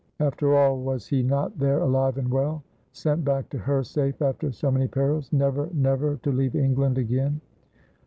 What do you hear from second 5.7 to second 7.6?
never to leave England again!